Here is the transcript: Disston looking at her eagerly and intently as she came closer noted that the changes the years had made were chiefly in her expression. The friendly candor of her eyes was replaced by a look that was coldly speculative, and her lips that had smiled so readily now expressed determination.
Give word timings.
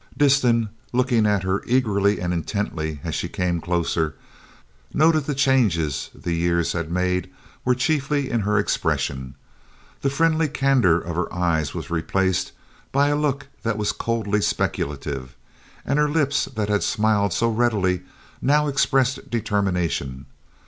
Disston 0.17 0.69
looking 0.93 1.27
at 1.27 1.43
her 1.43 1.61
eagerly 1.67 2.19
and 2.19 2.33
intently 2.33 2.99
as 3.03 3.13
she 3.13 3.29
came 3.29 3.61
closer 3.61 4.15
noted 4.95 5.19
that 5.19 5.27
the 5.27 5.35
changes 5.35 6.09
the 6.15 6.31
years 6.33 6.71
had 6.71 6.89
made 6.89 7.29
were 7.63 7.75
chiefly 7.75 8.27
in 8.27 8.39
her 8.39 8.57
expression. 8.57 9.35
The 10.01 10.09
friendly 10.09 10.47
candor 10.47 10.99
of 10.99 11.15
her 11.15 11.31
eyes 11.31 11.75
was 11.75 11.91
replaced 11.91 12.51
by 12.91 13.09
a 13.09 13.15
look 13.15 13.45
that 13.61 13.77
was 13.77 13.91
coldly 13.91 14.41
speculative, 14.41 15.35
and 15.85 15.99
her 15.99 16.09
lips 16.09 16.45
that 16.45 16.67
had 16.67 16.81
smiled 16.81 17.31
so 17.31 17.51
readily 17.51 18.01
now 18.41 18.67
expressed 18.67 19.29
determination. 19.29 20.25